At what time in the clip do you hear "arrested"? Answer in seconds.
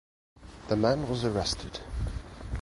1.23-1.79